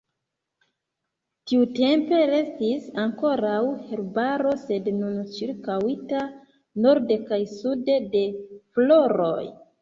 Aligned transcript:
Tiutempe 1.49 2.21
restis 2.29 2.87
ankoraŭ 3.03 3.59
herbaro, 3.89 4.53
sed 4.63 4.89
nun 5.03 5.19
ĉirkaŭita 5.37 6.23
norde 6.87 7.19
kaj 7.29 7.41
sude 7.53 8.01
de 8.17 8.25
floroj. 8.75 9.45